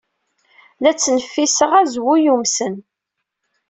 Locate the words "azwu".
1.81-2.13